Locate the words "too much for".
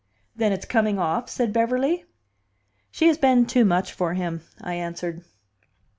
3.45-4.15